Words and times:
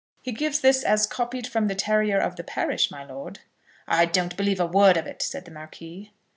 "He 0.23 0.31
gives 0.31 0.61
this 0.61 0.81
as 0.81 1.05
copied 1.05 1.45
from 1.45 1.67
the 1.67 1.75
terrier 1.75 2.17
of 2.17 2.35
the 2.35 2.43
parish, 2.43 2.89
my 2.89 3.03
lord." 3.05 3.37
"I 3.87 4.07
don't 4.07 4.35
believe 4.35 4.59
a 4.59 4.65
word 4.65 4.97
of 4.97 5.05
it," 5.05 5.21
said 5.21 5.45
the 5.45 5.51
Marquis. 5.51 6.11